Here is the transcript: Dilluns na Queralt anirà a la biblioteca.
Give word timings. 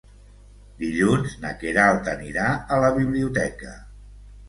Dilluns 0.83 1.35
na 1.45 1.53
Queralt 1.65 2.11
anirà 2.17 2.49
a 2.79 2.83
la 2.89 2.93
biblioteca. 3.01 3.81